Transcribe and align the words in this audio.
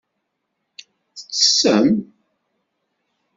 Tettessem? 1.17 1.87